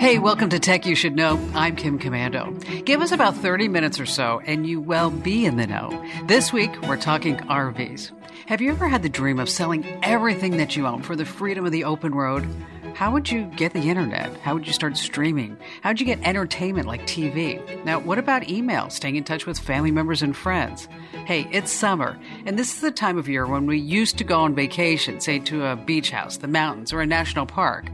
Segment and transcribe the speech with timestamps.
[0.00, 1.40] Hey, welcome to Tech You Should Know.
[1.54, 2.84] I'm Kim Komando.
[2.84, 5.90] Give us about 30 minutes or so, and you will be in the know.
[6.26, 8.12] This week, we're talking RVs.
[8.46, 11.66] Have you ever had the dream of selling everything that you own for the freedom
[11.66, 12.46] of the open road?
[12.94, 14.36] How would you get the internet?
[14.38, 15.56] How would you start streaming?
[15.82, 17.84] How would you get entertainment like TV?
[17.84, 20.88] Now, what about email, staying in touch with family members and friends?
[21.26, 24.40] Hey, it's summer, and this is the time of year when we used to go
[24.40, 27.86] on vacation, say to a beach house, the mountains, or a national park.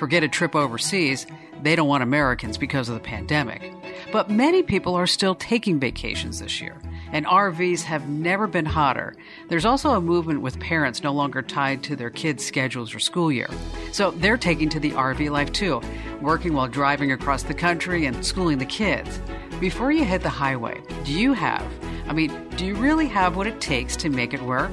[0.00, 1.26] Forget a trip overseas
[1.62, 3.70] they don't want Americans because of the pandemic.
[4.10, 6.80] But many people are still taking vacations this year,
[7.12, 9.14] and RVs have never been hotter.
[9.50, 13.30] There's also a movement with parents no longer tied to their kids' schedules or school
[13.30, 13.50] year.
[13.92, 15.82] So they're taking to the RV life too,
[16.22, 19.20] working while driving across the country and schooling the kids.
[19.60, 21.66] Before you hit the highway, do you have,
[22.08, 24.72] I mean, do you really have what it takes to make it work?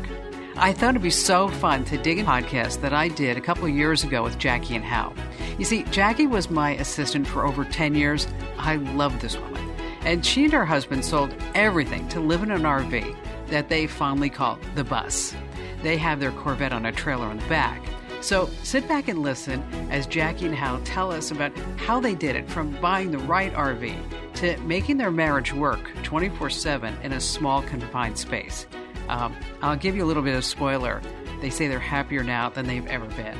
[0.60, 3.70] I thought it'd be so fun to dig a podcast that I did a couple
[3.70, 5.14] years ago with Jackie and Hal.
[5.60, 8.28] You see, Jackie was my assistant for over 10 years.
[8.58, 9.70] I love this woman.
[10.02, 13.16] And she and her husband sold everything to live in an RV
[13.50, 15.36] that they fondly call the bus.
[15.84, 17.80] They have their Corvette on a trailer in the back.
[18.22, 19.62] So sit back and listen
[19.92, 23.54] as Jackie and Hal tell us about how they did it from buying the right
[23.54, 23.96] RV
[24.38, 28.66] to making their marriage work 24 7 in a small, confined space.
[29.10, 31.02] Um, I'll give you a little bit of spoiler.
[31.42, 33.38] They say they're happier now than they've ever been.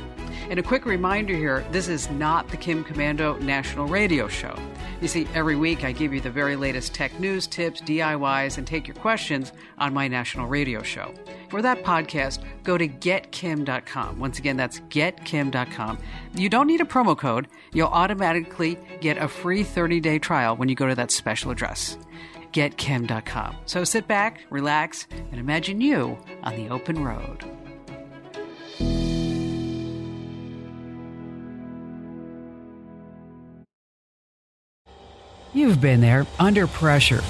[0.50, 4.56] And a quick reminder here this is not the Kim Komando National Radio Show.
[5.00, 8.66] You see, every week I give you the very latest tech news, tips, DIYs, and
[8.66, 11.12] take your questions on my national radio show.
[11.50, 14.18] For that podcast, go to getkim.com.
[14.18, 15.98] Once again, that's getkim.com.
[16.34, 20.68] You don't need a promo code, you'll automatically get a free 30 day trial when
[20.68, 21.96] you go to that special address
[22.58, 23.56] getkim.com.
[23.66, 27.44] So sit back, relax, and imagine you on the open road.
[35.54, 37.22] You've been there under pressure.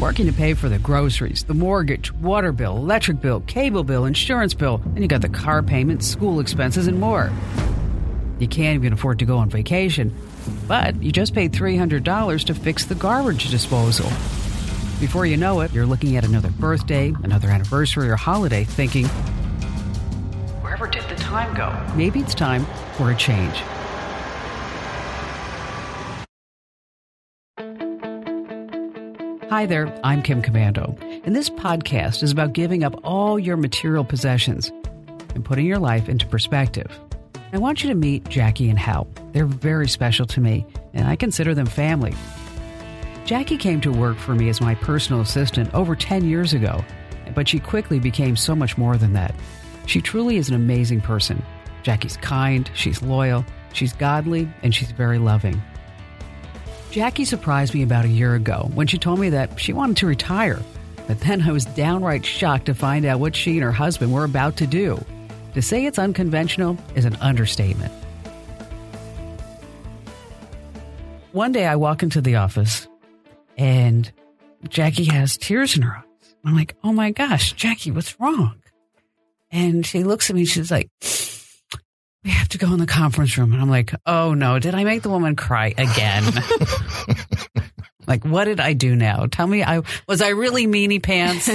[0.00, 4.54] Working to pay for the groceries, the mortgage, water bill, electric bill, cable bill, insurance
[4.54, 7.30] bill, and you got the car payment, school expenses, and more.
[8.38, 10.12] You can't even afford to go on vacation
[10.66, 14.08] but you just paid $300 to fix the garbage disposal.
[15.00, 19.06] Before you know it, you're looking at another birthday, another anniversary, or holiday thinking,
[20.62, 21.76] wherever did the time go?
[21.96, 22.66] Maybe it's time
[22.96, 23.56] for a change.
[29.50, 34.04] Hi there, I'm Kim Komando, and this podcast is about giving up all your material
[34.04, 34.72] possessions
[35.34, 36.90] and putting your life into perspective.
[37.54, 39.06] I want you to meet Jackie and Hal.
[39.30, 42.12] They're very special to me, and I consider them family.
[43.24, 46.84] Jackie came to work for me as my personal assistant over 10 years ago,
[47.32, 49.36] but she quickly became so much more than that.
[49.86, 51.40] She truly is an amazing person.
[51.84, 55.62] Jackie's kind, she's loyal, she's godly, and she's very loving.
[56.90, 60.08] Jackie surprised me about a year ago when she told me that she wanted to
[60.08, 60.60] retire.
[61.06, 64.24] But then I was downright shocked to find out what she and her husband were
[64.24, 64.98] about to do.
[65.54, 67.92] To say it's unconventional is an understatement.
[71.30, 72.88] One day I walk into the office
[73.56, 74.10] and
[74.68, 76.34] Jackie has tears in her eyes.
[76.44, 78.60] I'm like, oh my gosh, Jackie, what's wrong?
[79.50, 80.90] And she looks at me, she's like,
[82.24, 83.52] we have to go in the conference room.
[83.52, 86.24] And I'm like, oh no, did I make the woman cry again?
[88.08, 89.26] like, what did I do now?
[89.26, 91.48] Tell me, I was I really meanie pants?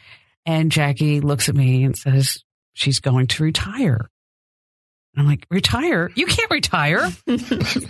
[0.46, 2.44] and Jackie looks at me and says,
[2.76, 4.08] she's going to retire.
[5.14, 6.12] And I'm like, retire?
[6.14, 7.10] You can't retire.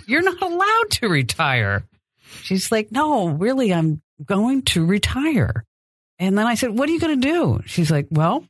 [0.07, 1.83] You're not allowed to retire.
[2.41, 5.65] She's like, no, really, I'm going to retire.
[6.19, 7.61] And then I said, what are you going to do?
[7.65, 8.45] She's like, well,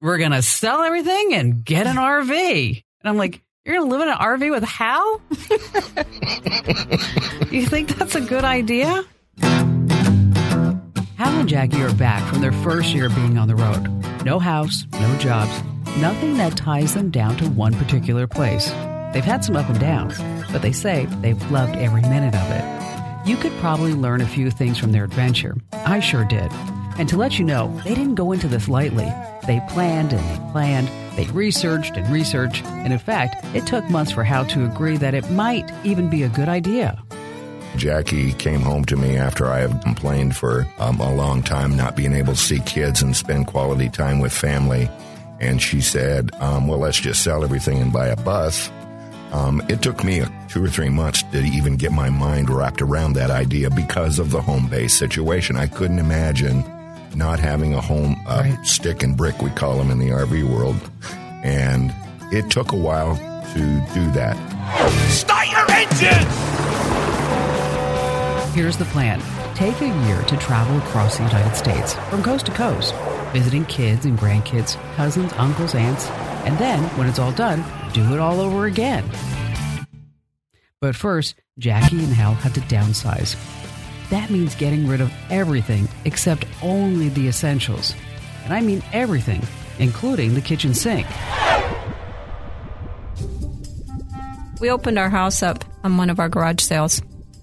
[0.00, 2.84] we're going to sell everything and get an RV.
[3.00, 5.22] And I'm like, you're going to live in an RV with Hal?
[7.50, 9.06] you think that's a good idea?
[9.40, 13.88] Hal and Jackie are back from their first year being on the road.
[14.24, 15.50] No house, no jobs,
[15.96, 18.70] nothing that ties them down to one particular place.
[19.12, 20.18] They've had some up and downs,
[20.52, 23.28] but they say they've loved every minute of it.
[23.28, 25.56] You could probably learn a few things from their adventure.
[25.72, 26.50] I sure did.
[26.98, 29.12] And to let you know, they didn't go into this lightly.
[29.46, 34.12] They planned and they planned, they researched and researched, and in fact, it took months
[34.12, 37.02] for Hal to agree that it might even be a good idea.
[37.76, 41.96] Jackie came home to me after I had complained for um, a long time not
[41.96, 44.90] being able to see kids and spend quality time with family.
[45.40, 48.70] And she said, um, well, let's just sell everything and buy a bus.
[49.32, 53.12] Um, it took me two or three months to even get my mind wrapped around
[53.14, 55.56] that idea because of the home base situation.
[55.56, 56.64] I couldn't imagine
[57.14, 58.66] not having a home, uh, right.
[58.66, 60.76] stick and brick, we call them in the RV world.
[61.42, 61.94] And
[62.32, 63.60] it took a while to
[63.94, 64.36] do that.
[65.10, 66.28] Start your Attention!
[68.54, 69.22] Here's the plan
[69.54, 72.94] take a year to travel across the United States from coast to coast,
[73.32, 76.08] visiting kids and grandkids, cousins, uncles, aunts,
[76.44, 79.04] and then, when it's all done, do it all over again.
[80.80, 83.36] But first, Jackie and Hal had to downsize.
[84.10, 87.94] That means getting rid of everything except only the essentials.
[88.44, 89.42] And I mean everything,
[89.78, 91.06] including the kitchen sink.
[94.60, 97.02] We opened our house up on one of our garage sales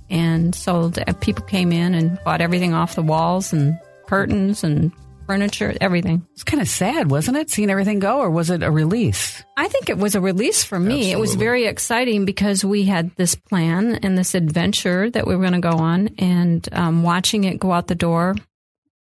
[0.09, 0.97] and sold.
[0.97, 3.77] Uh, people came in and bought everything off the walls and
[4.07, 4.91] curtains and
[5.25, 6.25] furniture, everything.
[6.33, 7.49] It's kind of sad, wasn't it?
[7.49, 9.43] Seeing everything go, or was it a release?
[9.57, 10.85] I think it was a release for me.
[10.95, 11.11] Absolutely.
[11.11, 15.41] It was very exciting because we had this plan and this adventure that we were
[15.41, 18.35] going to go on, and um, watching it go out the door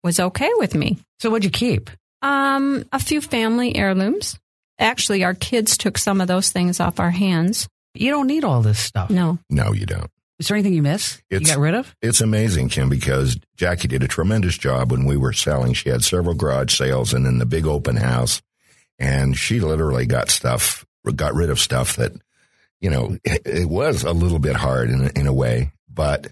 [0.03, 0.99] was okay with me.
[1.19, 1.91] So, what'd you keep?
[2.23, 4.39] Um, a few family heirlooms.
[4.79, 7.69] Actually, our kids took some of those things off our hands.
[7.95, 9.11] You don't need all this stuff.
[9.11, 10.11] No, No, you don't.
[10.41, 11.21] Is there anything you miss?
[11.29, 11.95] you got rid of?
[12.01, 15.75] It's amazing, Kim, because Jackie did a tremendous job when we were selling.
[15.75, 18.41] She had several garage sales and then the big open house.
[18.99, 22.13] And she literally got stuff, got rid of stuff that,
[22.81, 25.73] you know, it, it was a little bit hard in, a- in a way.
[25.93, 26.29] But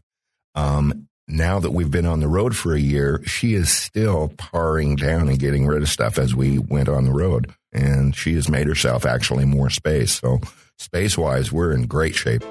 [0.54, 4.96] um, now that we've been on the road for a year, she is still paring
[4.96, 7.52] down and getting rid of stuff as we went on the road.
[7.74, 10.12] And she has made herself actually more space.
[10.20, 10.40] So,
[10.78, 12.42] space wise, we're in great shape.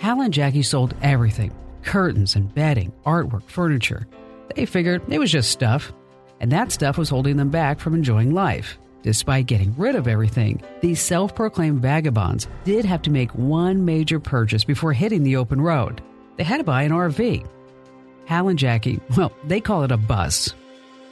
[0.00, 1.52] Hal and Jackie sold everything
[1.82, 4.06] curtains and bedding, artwork, furniture.
[4.54, 5.92] They figured it was just stuff,
[6.40, 8.78] and that stuff was holding them back from enjoying life.
[9.02, 14.18] Despite getting rid of everything, these self proclaimed vagabonds did have to make one major
[14.18, 16.00] purchase before hitting the open road.
[16.38, 17.46] They had to buy an RV.
[18.24, 20.54] Hal and Jackie, well, they call it a bus.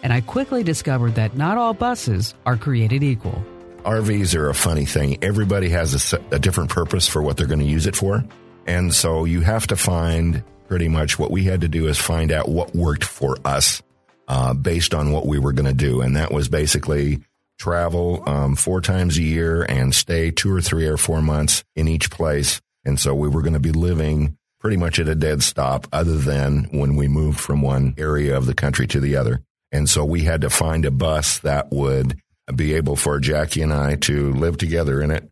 [0.03, 3.45] And I quickly discovered that not all buses are created equal.
[3.85, 5.23] RVs are a funny thing.
[5.23, 8.25] Everybody has a, a different purpose for what they're going to use it for.
[8.69, 12.31] And so you have to find pretty much what we had to do is find
[12.31, 13.83] out what worked for us
[14.29, 16.03] uh, based on what we were going to do.
[16.03, 17.25] And that was basically
[17.59, 21.89] travel um, four times a year and stay two or three or four months in
[21.89, 22.61] each place.
[22.85, 26.19] And so we were going to be living pretty much at a dead stop other
[26.19, 29.41] than when we moved from one area of the country to the other.
[29.73, 32.21] And so we had to find a bus that would
[32.55, 35.31] be able for Jackie and I to live together in it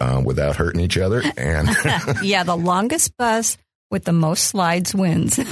[0.00, 1.22] uh, without hurting each other.
[1.36, 1.68] And
[2.22, 3.58] yeah, the longest bus
[3.90, 5.38] with the most slides wins.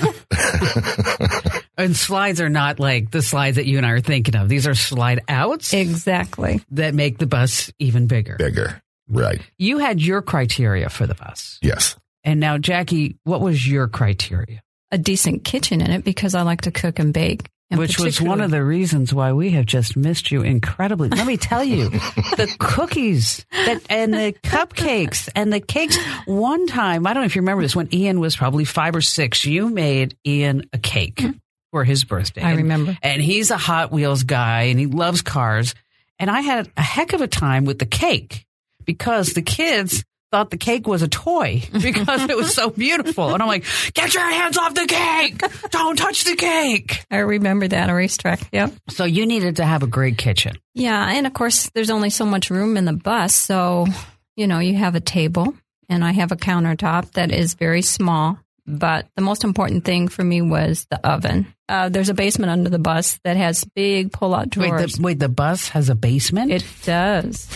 [1.76, 4.48] And slides are not like the slides that you and I are thinking of.
[4.48, 6.62] These are slide outs exactly.
[6.70, 8.36] that make the bus even bigger.
[8.36, 8.80] bigger.
[9.08, 9.40] Right.
[9.58, 11.58] You had your criteria for the bus.
[11.62, 11.96] Yes.
[12.22, 14.62] And now, Jackie, what was your criteria?
[14.92, 17.48] A decent kitchen in it because I like to cook and bake.
[17.74, 21.08] And Which was one of the reasons why we have just missed you incredibly.
[21.08, 25.98] Let me tell you, the cookies that, and the cupcakes and the cakes.
[26.26, 29.00] One time, I don't know if you remember this, when Ian was probably five or
[29.00, 31.32] six, you made Ian a cake mm-hmm.
[31.72, 32.42] for his birthday.
[32.42, 32.96] I And- remember.
[33.02, 35.74] And he's a Hot Wheels guy and he loves cars.
[36.20, 38.46] And I had a heck of a time with the cake
[38.84, 40.04] because the kids
[40.34, 43.32] thought the cake was a toy because it was so beautiful.
[43.32, 45.40] And I'm like, get your hands off the cake.
[45.70, 47.04] Don't touch the cake.
[47.08, 48.48] I remember that a racetrack.
[48.52, 48.72] Yep.
[48.88, 50.56] So you needed to have a great kitchen.
[50.74, 53.86] Yeah, and of course, there's only so much room in the bus, so
[54.34, 55.54] you know you have a table,
[55.88, 58.36] and I have a countertop that is very small.
[58.66, 61.46] But the most important thing for me was the oven.
[61.68, 64.94] Uh, there's a basement under the bus that has big pull-out Wait drawers.
[64.94, 66.50] the, wait, the bus has a basement?
[66.50, 67.46] it does.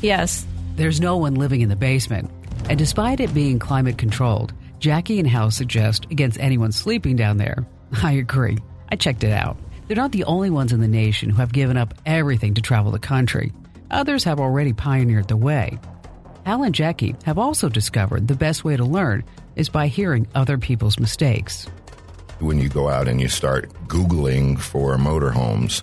[0.00, 2.30] yes, There's no one living in the basement.
[2.68, 7.66] And despite it being climate controlled, Jackie and Hal suggest against anyone sleeping down there.
[8.02, 8.58] I agree.
[8.90, 9.56] I checked it out.
[9.86, 12.92] They're not the only ones in the nation who have given up everything to travel
[12.92, 13.54] the country.
[13.90, 15.78] Others have already pioneered the way.
[16.44, 20.58] Hal and Jackie have also discovered the best way to learn is by hearing other
[20.58, 21.66] people's mistakes.
[22.38, 25.82] When you go out and you start Googling for motorhomes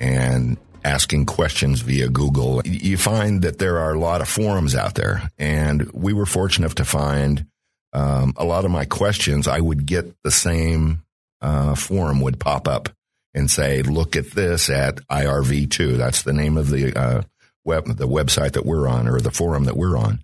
[0.00, 4.94] and asking questions via Google, you find that there are a lot of forums out
[4.94, 5.30] there.
[5.38, 7.46] And we were fortunate to find
[7.92, 11.02] um, a lot of my questions, I would get the same
[11.40, 12.88] uh, forum would pop up
[13.34, 15.96] and say, look at this at IRV2.
[15.96, 17.22] That's the name of the uh,
[17.64, 20.20] web, the website that we're on or the forum that we're on.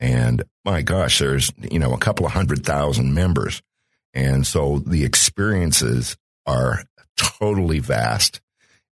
[0.00, 3.62] And my gosh, there's, you know, a couple of hundred thousand members.
[4.14, 6.84] And so the experiences are
[7.16, 8.40] totally vast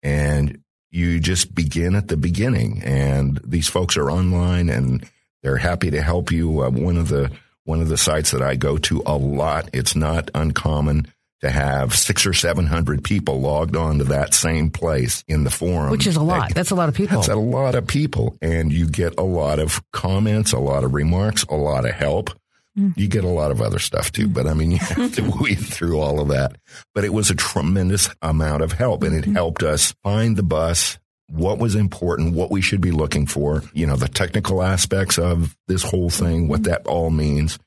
[0.03, 0.61] and
[0.93, 5.05] you just begin at the beginning and these folks are online and
[5.43, 6.63] they're happy to help you.
[6.63, 7.33] Uh, one of the,
[7.65, 11.09] one of the sites that I go to a lot, it's not uncommon
[11.41, 15.51] to have six or seven hundred people logged on to that same place in the
[15.51, 15.91] forum.
[15.91, 16.49] Which is a lot.
[16.49, 17.17] That, that's a lot of people.
[17.17, 18.37] That's a lot of people.
[18.41, 22.31] And you get a lot of comments, a lot of remarks, a lot of help.
[22.79, 22.97] Mm.
[22.97, 25.57] You get a lot of other stuff too, but I mean, you have to weed
[25.57, 26.57] through all of that.
[26.95, 29.35] But it was a tremendous amount of help and it mm-hmm.
[29.35, 30.99] helped us find the bus,
[31.29, 35.57] what was important, what we should be looking for, you know, the technical aspects of
[35.69, 37.59] this whole thing, what that all means.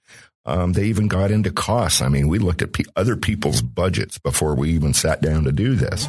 [0.48, 2.02] Um, they even got into costs.
[2.02, 5.52] I mean, we looked at pe- other people's budgets before we even sat down to
[5.52, 6.08] do this.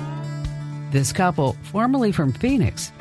[0.91, 2.93] This couple, formerly from Phoenix,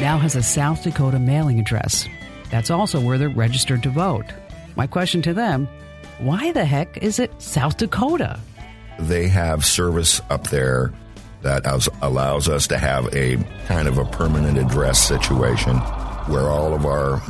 [0.00, 2.08] now has a South Dakota mailing address.
[2.50, 4.26] That's also where they're registered to vote.
[4.76, 5.68] My question to them
[6.18, 8.38] why the heck is it South Dakota?
[8.98, 10.92] They have service up there
[11.42, 11.66] that
[12.00, 13.36] allows us to have a
[13.66, 15.76] kind of a permanent address situation
[16.28, 17.20] where all of our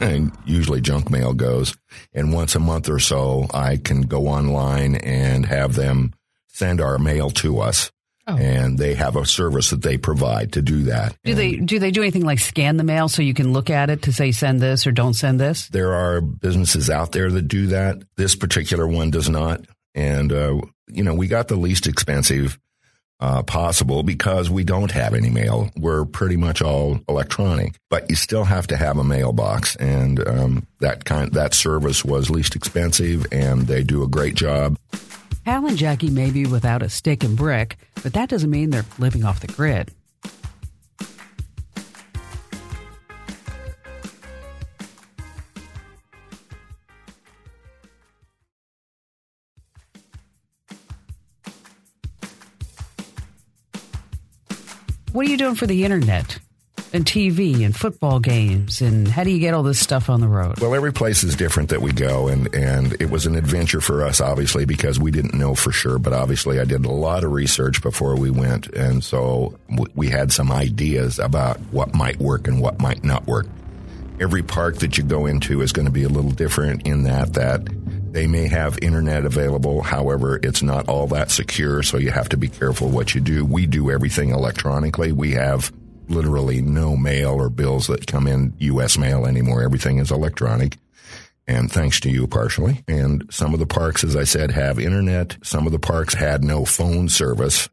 [0.44, 1.76] usually junk mail goes.
[2.12, 6.12] And once a month or so, I can go online and have them
[6.48, 7.90] send our mail to us.
[8.28, 8.36] Oh.
[8.36, 11.16] And they have a service that they provide to do that.
[11.22, 13.70] Do and they do they do anything like scan the mail so you can look
[13.70, 15.68] at it to say send this or don't send this?
[15.68, 18.02] There are businesses out there that do that.
[18.16, 19.64] This particular one does not.
[19.94, 22.58] And uh, you know, we got the least expensive
[23.20, 25.70] uh, possible because we don't have any mail.
[25.76, 30.66] We're pretty much all electronic, but you still have to have a mailbox, and um,
[30.80, 34.78] that kind that service was least expensive, and they do a great job.
[35.46, 38.84] Hal and Jackie may be without a stick and brick, but that doesn't mean they're
[38.98, 39.92] living off the grid.
[55.12, 56.40] what are you doing for the internet?
[56.92, 60.28] And TV and football games and how do you get all this stuff on the
[60.28, 60.58] road?
[60.60, 64.04] Well, every place is different that we go and and it was an adventure for
[64.04, 67.32] us obviously because we didn't know for sure, but obviously I did a lot of
[67.32, 69.58] research before we went and so
[69.94, 73.46] we had some ideas about what might work and what might not work.
[74.18, 77.34] Every park that you go into is going to be a little different in that
[77.34, 77.66] that
[78.12, 79.82] they may have internet available.
[79.82, 83.44] However, it's not all that secure, so you have to be careful what you do.
[83.44, 85.12] We do everything electronically.
[85.12, 85.70] We have
[86.08, 88.98] literally no mail or bills that come in U.S.
[88.98, 89.62] mail anymore.
[89.62, 90.78] Everything is electronic.
[91.48, 92.82] And thanks to you partially.
[92.88, 95.36] And some of the parks, as I said, have internet.
[95.42, 97.68] Some of the parks had no phone service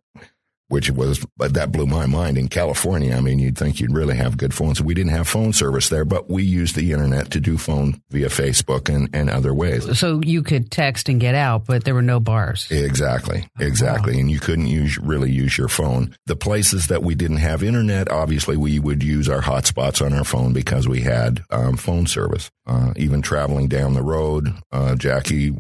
[0.69, 3.15] which was, but that blew my mind in California.
[3.15, 4.81] I mean, you'd think you'd really have good phones.
[4.81, 8.27] We didn't have phone service there, but we used the internet to do phone via
[8.27, 9.99] Facebook and, and other ways.
[9.99, 12.67] So you could text and get out, but there were no bars.
[12.71, 13.45] Exactly.
[13.59, 14.13] Exactly.
[14.13, 14.19] Oh, wow.
[14.21, 16.15] And you couldn't use, really use your phone.
[16.25, 20.23] The places that we didn't have internet, obviously we would use our hotspots on our
[20.23, 22.49] phone because we had um, phone service.
[22.65, 25.53] Uh, even traveling down the road, uh, Jackie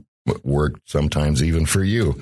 [0.43, 2.21] worked sometimes even for you.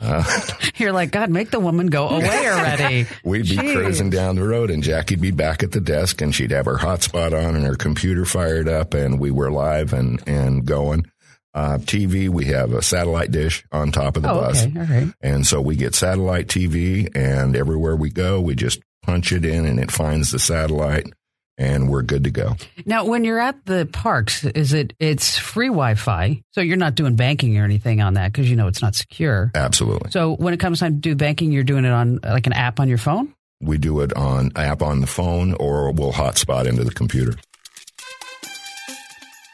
[0.00, 0.24] Uh,
[0.76, 3.06] You're like, God, make the woman go away already.
[3.24, 3.72] We'd be Jeez.
[3.72, 6.76] cruising down the road and Jackie'd be back at the desk and she'd have her
[6.76, 11.10] hotspot on and her computer fired up and we were live and, and going.
[11.52, 14.66] Uh, TV, we have a satellite dish on top of the oh, bus.
[14.66, 15.08] Okay.
[15.20, 19.66] And so we get satellite TV and everywhere we go, we just punch it in
[19.66, 21.12] and it finds the satellite
[21.60, 22.56] and we're good to go.
[22.86, 27.14] Now, when you're at the parks, is it it's free Wi-Fi, so you're not doing
[27.14, 29.52] banking or anything on that because you know it's not secure.
[29.54, 30.10] Absolutely.
[30.10, 32.80] So when it comes time to do banking, you're doing it on like an app
[32.80, 33.32] on your phone.
[33.60, 37.36] We do it on app on the phone, or we'll hotspot into the computer.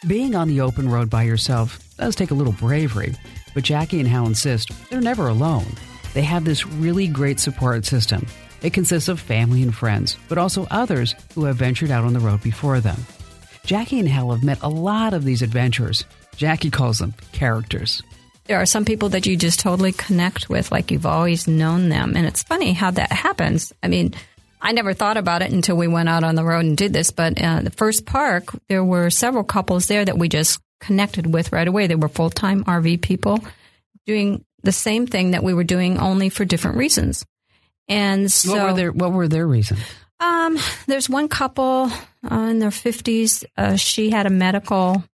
[0.07, 3.17] Being on the open road by yourself does take a little bravery,
[3.53, 5.67] but Jackie and Hal insist they're never alone.
[6.15, 8.27] They have this really great support system
[8.63, 12.21] it consists of family and friends, but also others who have ventured out on the
[12.21, 12.99] road before them.
[13.65, 16.05] Jackie and Hal have met a lot of these adventurers.
[16.37, 18.03] Jackie calls them characters.
[18.45, 22.15] There are some people that you just totally connect with, like you've always known them.
[22.17, 23.73] And it's funny how that happens.
[23.83, 24.15] I mean,
[24.61, 27.11] I never thought about it until we went out on the road and did this.
[27.11, 31.53] But uh, the first park, there were several couples there that we just connected with
[31.53, 31.87] right away.
[31.87, 33.41] They were full time RV people
[34.07, 37.25] doing the same thing that we were doing, only for different reasons.
[37.89, 39.81] And so, what were their what were their reasons?
[40.19, 41.91] Um, there's one couple
[42.31, 43.45] uh, in their 50s.
[43.57, 45.05] Uh, she had a medical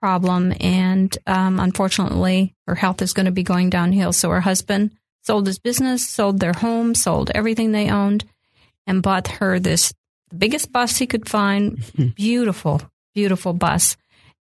[0.00, 4.12] problem, and um, unfortunately, her health is going to be going downhill.
[4.12, 4.92] So her husband
[5.22, 8.24] sold his business, sold their home, sold everything they owned,
[8.86, 9.92] and bought her this
[10.30, 11.82] the biggest bus he could find.
[12.16, 12.80] beautiful,
[13.14, 13.96] beautiful bus.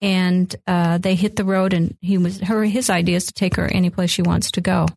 [0.02, 2.64] And uh, they hit the road, and he was her.
[2.64, 4.88] His idea is to take her any place she wants to go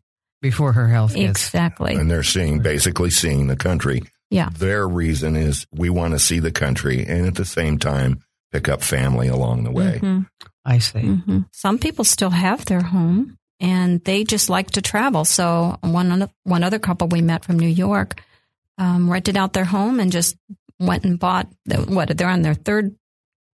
[0.41, 1.47] before her health gets.
[1.47, 1.95] Exactly.
[1.95, 4.03] And they're seeing, basically seeing the country.
[4.29, 4.49] Yeah.
[4.57, 8.21] Their reason is we want to see the country and at the same time
[8.51, 9.99] pick up family along the way.
[10.01, 10.21] Mm-hmm.
[10.65, 10.99] I see.
[10.99, 11.39] Mm-hmm.
[11.51, 15.25] Some people still have their home and they just like to travel.
[15.25, 18.21] So one one other couple we met from New York
[18.77, 20.35] um, rented out their home and just
[20.79, 22.95] went and bought the, what they're on their third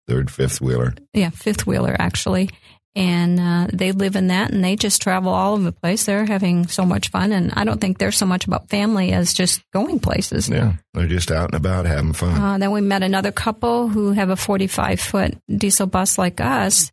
[0.06, 2.50] third fifth wheeler yeah fifth wheeler actually
[2.96, 6.04] and uh, they live in that and they just travel all over the place.
[6.04, 7.32] They're having so much fun.
[7.32, 10.48] And i don't think they're so much about family as just going places.
[10.48, 10.74] Yeah.
[10.92, 12.40] They're just out and about having fun.
[12.40, 16.92] Uh, then we met another couple who have a 45 foot diesel bus like us.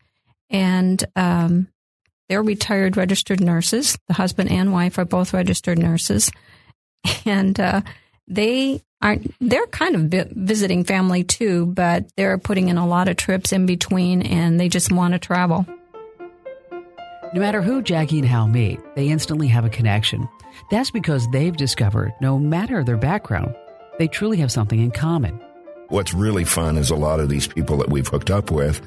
[0.50, 1.68] And um,
[2.30, 3.98] they're retired registered nurses.
[4.08, 6.32] The husband and wife are both registered nurses.
[7.26, 7.82] And uh,
[8.28, 13.18] they aren't they're kind of visiting family too but they're putting in a lot of
[13.18, 15.66] trips in between and they just want to travel
[17.34, 20.28] no matter who Jackie and Hal meet, they instantly have a connection.
[20.70, 23.56] That's because they've discovered no matter their background,
[23.98, 25.40] they truly have something in common.
[25.88, 28.82] What's really fun is a lot of these people that we've hooked up with,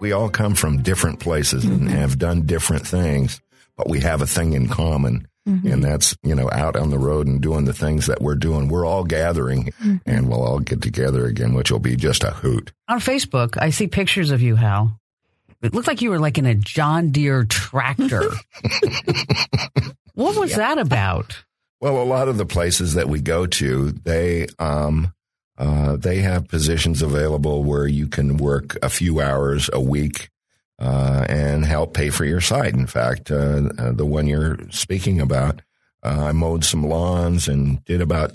[0.00, 1.86] we all come from different places mm-hmm.
[1.86, 3.40] and have done different things,
[3.76, 5.28] but we have a thing in common.
[5.48, 5.68] Mm-hmm.
[5.68, 8.68] And that's, you know, out on the road and doing the things that we're doing.
[8.68, 9.96] We're all gathering mm-hmm.
[10.04, 12.72] and we'll all get together again, which will be just a hoot.
[12.88, 14.98] On Facebook, I see pictures of you, Hal,
[15.62, 18.22] it looked like you were like in a John Deere tractor.
[20.14, 20.56] what was yeah.
[20.58, 21.44] that about?
[21.80, 25.12] Well, a lot of the places that we go to, they um,
[25.58, 30.30] uh, they have positions available where you can work a few hours a week
[30.78, 32.74] uh, and help pay for your site.
[32.74, 35.62] In fact, uh, uh the one you're speaking about,
[36.02, 38.32] uh, I mowed some lawns and did about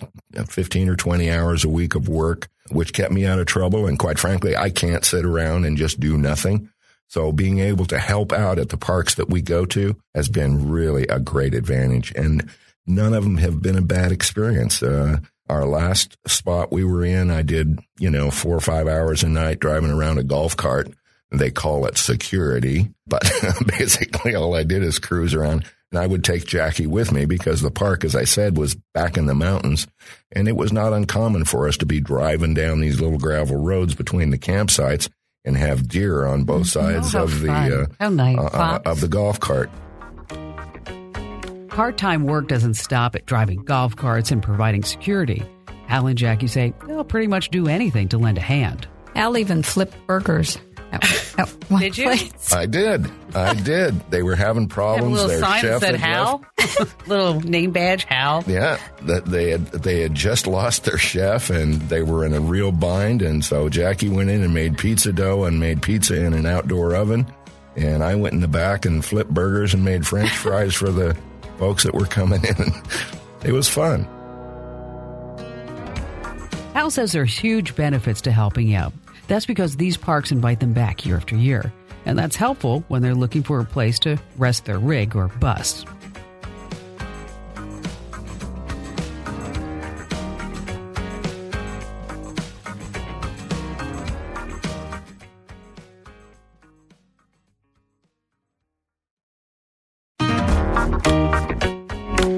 [0.47, 3.85] 15 or 20 hours a week of work, which kept me out of trouble.
[3.85, 6.69] And quite frankly, I can't sit around and just do nothing.
[7.11, 10.69] So being able to help out at the parks that we go to has been
[10.69, 12.13] really a great advantage.
[12.15, 12.49] And
[12.87, 14.81] none of them have been a bad experience.
[14.81, 15.17] Uh,
[15.49, 19.27] our last spot we were in, I did, you know, four or five hours a
[19.27, 20.89] night driving around a golf cart.
[21.31, 23.29] They call it security, but
[23.77, 27.59] basically all I did is cruise around and I would take Jackie with me because
[27.59, 29.85] the park, as I said, was back in the mountains
[30.31, 33.95] and it was not uncommon for us to be driving down these little gravel roads
[33.95, 35.09] between the campsites
[35.45, 37.01] and have deer on both mm-hmm.
[37.01, 38.37] sides oh, of the uh, nice.
[38.37, 39.69] uh, uh, of the golf cart.
[41.69, 45.43] Part time work doesn't stop at driving golf carts and providing security.
[45.87, 48.87] Hal and Jackie say they'll pretty much do anything to lend a hand.
[49.15, 50.57] Hal even flipped burgers.
[51.37, 52.05] At, at did you?
[52.05, 52.53] Place.
[52.53, 53.09] I did.
[53.33, 53.99] I did.
[54.09, 55.19] They were having problems.
[55.19, 56.45] Have a little Their sign chef that said Hal.
[57.07, 58.43] little name badge, Hal.
[58.47, 62.39] Yeah, that they had they had just lost their chef and they were in a
[62.39, 63.21] real bind.
[63.21, 66.95] And so Jackie went in and made pizza dough and made pizza in an outdoor
[66.95, 67.25] oven.
[67.75, 71.17] And I went in the back and flipped burgers and made French fries for the
[71.57, 72.73] folks that were coming in.
[73.43, 74.07] It was fun.
[76.73, 78.93] Hal says there's huge benefits to helping out.
[79.27, 81.71] That's because these parks invite them back year after year,
[82.05, 85.85] and that's helpful when they're looking for a place to rest their rig or bus.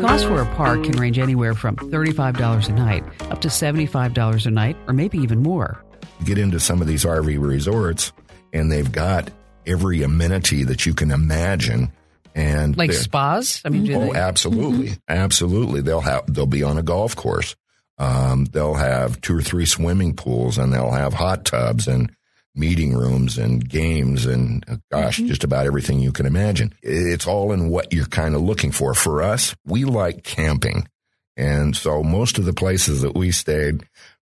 [0.02, 4.52] Costs for a park can range anywhere from $35 a night up to $75 a
[4.52, 5.84] night, or maybe even more
[6.23, 8.12] get into some of these RV resorts
[8.51, 9.29] and they've got
[9.65, 11.91] every amenity that you can imagine.
[12.36, 13.62] And like spas?
[13.63, 14.19] I mean, oh, they?
[14.19, 14.99] absolutely, mm-hmm.
[15.07, 15.81] absolutely.
[15.81, 17.55] They'll have they'll be on a golf course.
[17.99, 22.12] Um, they'll have two or three swimming pools, and they'll have hot tubs and
[22.55, 25.27] meeting rooms and games and uh, gosh, mm-hmm.
[25.27, 26.73] just about everything you can imagine.
[26.81, 28.93] It's all in what you're kind of looking for.
[28.93, 30.88] For us, we like camping.
[31.36, 33.83] And so most of the places that we stayed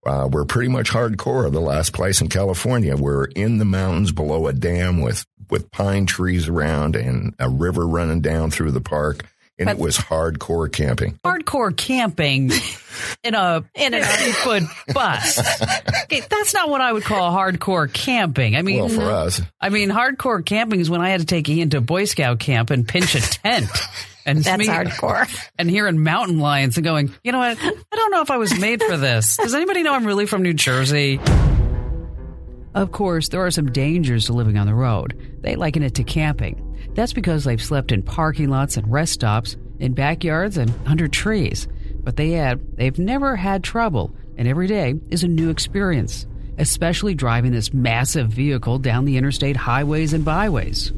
[0.08, 1.52] uh, we're pretty much hardcore.
[1.52, 6.06] The last place in California, we're in the mountains below a dam with with pine
[6.06, 9.24] trees around and a river running down through the park.
[9.58, 11.18] And but it was hardcore camping.
[11.24, 12.52] Hardcore camping
[13.24, 14.62] in a in an eight foot
[14.94, 15.38] bus.
[16.04, 18.56] Okay, that's not what I would call hardcore camping.
[18.56, 21.48] I mean, well, for us, I mean, hardcore camping is when I had to take
[21.48, 23.68] Ian to Boy Scout camp and pinch a tent.
[24.28, 25.26] And That's me, hardcore.
[25.58, 27.56] And hearing mountain lions and going, you know what?
[27.58, 29.38] I don't know if I was made for this.
[29.38, 31.18] Does anybody know I'm really from New Jersey?
[32.74, 35.18] Of course, there are some dangers to living on the road.
[35.40, 36.62] They liken it to camping.
[36.94, 41.66] That's because they've slept in parking lots and rest stops, in backyards and under trees.
[42.04, 46.26] But they add they've never had trouble, and every day is a new experience,
[46.58, 50.92] especially driving this massive vehicle down the interstate highways and byways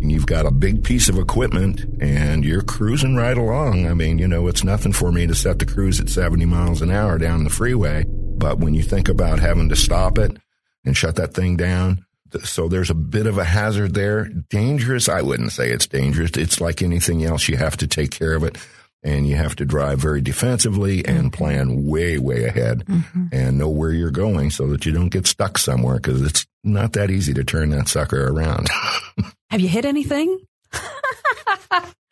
[0.00, 3.86] you've got a big piece of equipment and you're cruising right along.
[3.86, 6.82] I mean, you know, it's nothing for me to set the cruise at 70 miles
[6.82, 8.04] an hour down the freeway.
[8.08, 10.36] But when you think about having to stop it
[10.84, 12.06] and shut that thing down,
[12.44, 14.26] so there's a bit of a hazard there.
[14.48, 15.08] Dangerous?
[15.08, 16.30] I wouldn't say it's dangerous.
[16.36, 17.48] It's like anything else.
[17.48, 18.56] You have to take care of it
[19.02, 23.26] and you have to drive very defensively and plan way, way ahead mm-hmm.
[23.32, 26.92] and know where you're going so that you don't get stuck somewhere because it's not
[26.94, 28.68] that easy to turn that sucker around.
[29.50, 30.38] Have you hit anything?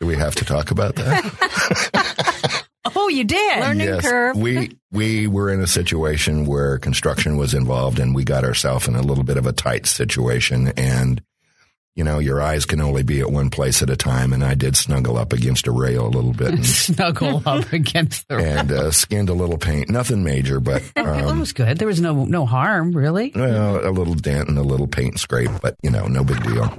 [0.00, 2.64] Do we have to talk about that?
[2.96, 3.60] Oh, you did.
[3.60, 4.36] Learning curve.
[4.36, 8.94] We we were in a situation where construction was involved and we got ourselves in
[8.94, 11.20] a little bit of a tight situation and
[11.98, 14.54] you know, your eyes can only be at one place at a time and I
[14.54, 18.36] did snuggle up against a rail a little bit and, Snuggle up against the.
[18.36, 18.58] rail.
[18.58, 19.90] and uh, skinned a little paint.
[19.90, 21.78] Nothing major, but it um, was good.
[21.78, 23.32] There was no no harm, really.
[23.34, 26.72] well, a little dent and a little paint scrape, but you know, no big deal.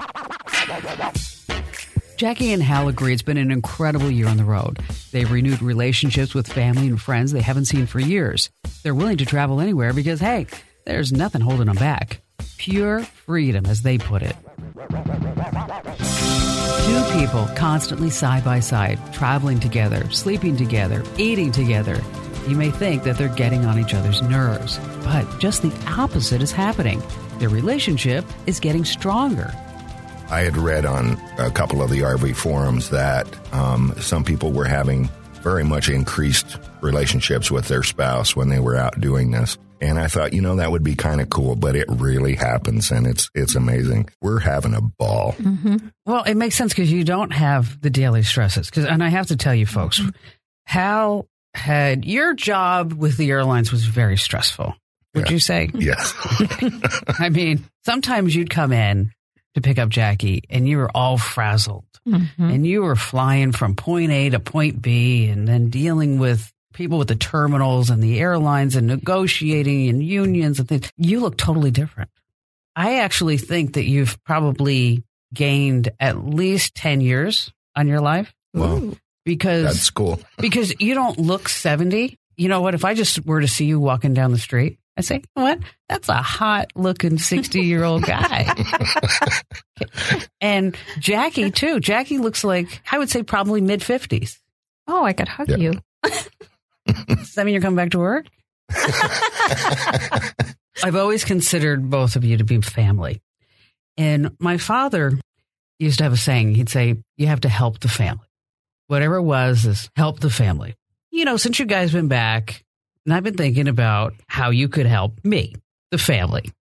[2.16, 4.80] Jackie and Hal agree it's been an incredible year on the road.
[5.12, 8.50] They've renewed relationships with family and friends they haven't seen for years.
[8.84, 10.48] They're willing to travel anywhere because, hey,
[10.86, 12.22] there's nothing holding them back.
[12.60, 14.36] Pure freedom, as they put it.
[16.84, 22.02] Two people constantly side by side, traveling together, sleeping together, eating together.
[22.50, 26.52] You may think that they're getting on each other's nerves, but just the opposite is
[26.52, 27.02] happening.
[27.38, 29.54] Their relationship is getting stronger.
[30.30, 34.65] I had read on a couple of the RV forums that um, some people were
[34.65, 39.58] having very much increased relationships with their spouse when they were out doing this.
[39.82, 42.92] And I thought, you know, that would be kind of cool, but it really happens
[42.92, 44.10] and it's it's amazing.
[44.22, 45.34] We're having a ball.
[45.39, 45.78] Mm-hmm.
[46.06, 48.70] Well, it makes sense because you don't have the daily stresses.
[48.70, 50.10] Cause, and I have to tell you, folks, mm-hmm.
[50.65, 54.76] Hal had your job with the airlines was very stressful.
[55.15, 55.32] Would Yeah.
[55.32, 55.70] you say?
[55.74, 56.13] Yes.
[57.20, 59.12] I mean, sometimes you'd come in
[59.56, 62.44] to pick up Jackie, and you were all frazzled, mm-hmm.
[62.44, 66.98] and you were flying from point A to point B, and then dealing with people
[66.98, 70.92] with the terminals and the airlines and negotiating and unions and things.
[70.98, 72.10] You look totally different.
[72.76, 75.04] I actually think that you've probably
[75.34, 80.20] gained at least 10 years on your life well, because that's cool.
[80.38, 82.18] because you don't look 70.
[82.38, 82.74] You know what?
[82.76, 85.44] If I just were to see you walking down the street, I'd say, you know
[85.44, 85.60] what?
[85.88, 88.54] That's a hot looking 60 year old guy.
[90.42, 91.80] and Jackie, too.
[91.80, 94.40] Jackie looks like, I would say, probably mid 50s.
[94.88, 95.58] Oh, I could hug Yeah.
[95.58, 95.74] you.
[97.08, 98.25] Does that mean you're coming back to work?
[100.84, 103.21] I've always considered both of you to be family.
[103.97, 105.19] And my father
[105.80, 106.56] used to have a saying.
[106.56, 108.25] He'd say, You have to help the family.
[108.88, 110.75] Whatever it was, is help the family.
[111.12, 112.63] You know, since you guys been back,
[113.06, 115.56] and I've been thinking about how you could help me,
[115.91, 116.52] the family.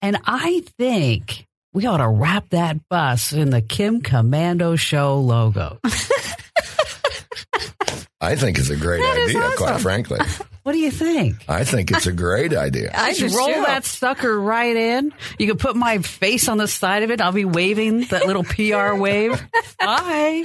[0.00, 5.78] And I think we ought to wrap that bus in the Kim Komando Show logo.
[8.22, 10.20] I think it's a great That is idea, quite frankly.
[10.62, 11.44] What do you think?
[11.48, 12.92] I think it's a great idea.
[12.94, 13.62] I Just just roll do.
[13.64, 15.12] that sucker right in.
[15.36, 17.20] You can put my face on the side of it.
[17.20, 19.44] I'll be waving that little PR wave.
[19.80, 20.44] Hi.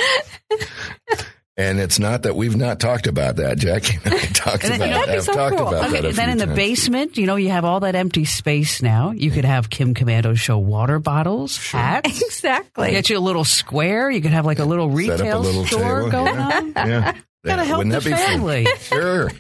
[1.60, 3.58] And it's not that we've not talked about that.
[3.60, 5.68] Jackie and I talked And then- about that'd be have so talked cool.
[5.68, 6.06] about Okay, that.
[6.10, 6.56] A then few in the times.
[6.56, 9.12] basement, you know, you have all that empty space now.
[9.12, 12.22] You could have Kim Komando show water bottles, hats.
[12.24, 12.90] Exactly.
[12.92, 14.10] Get you a little square.
[14.12, 16.58] You could have like a little Set up a retail little store table, going yeah.
[16.58, 16.74] on.
[16.76, 17.14] Yeah.
[17.48, 18.28] Gotta help Wouldn't the that be fun?
[18.28, 18.68] family.
[18.80, 19.32] Sure.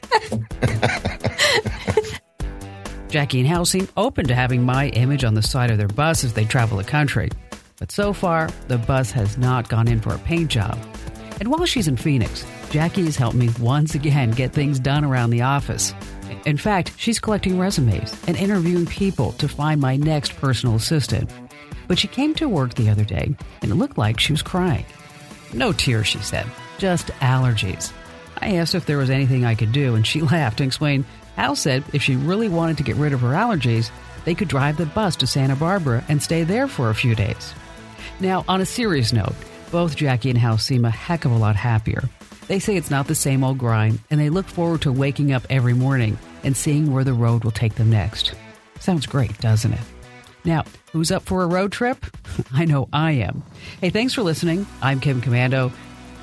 [3.10, 6.24] Jackie and Hal seem open to having my image on the side of their bus
[6.26, 7.30] as they travel the country.
[7.80, 10.78] But so far, the bus has not gone in for a paint job.
[11.39, 15.30] And while she's in Phoenix, Jackie has helped me once again get things done around
[15.30, 15.93] the office.
[16.46, 21.30] In fact, she's collecting resumes and interviewing people to find my next personal assistant.
[21.88, 24.86] But she came to work the other day and it looked like she was crying.
[25.54, 26.46] No tears, she said,
[26.78, 27.93] just allergies.
[28.41, 31.56] I asked if there was anything I could do, and she laughed and explained Hal
[31.56, 33.91] said if she really wanted to get rid of her allergies,
[34.26, 37.54] they could drive the bus to Santa Barbara and stay there for a few days.
[38.19, 39.36] Now, on a serious note,
[39.71, 42.10] both Jackie and Hal seem a heck of a lot happier.
[42.47, 45.45] They say it's not the same old grind, and they look forward to waking up
[45.50, 48.34] every morning and seeing where the road will take them next.
[48.80, 49.82] Sounds great, doesn't it?
[50.45, 52.06] Now, who's up for a road trip?
[52.54, 53.43] I know I am.
[53.82, 54.65] Hey, thanks for listening.
[54.82, 55.71] I'm Kim Komando.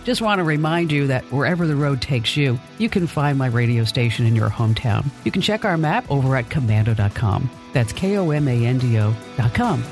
[0.04, 3.46] Just want to remind you that wherever the road takes you, you can find my
[3.46, 5.06] radio station in your hometown.
[5.24, 7.50] You can check our map over at komando.com.
[7.72, 9.82] That's K O M A N D O.com.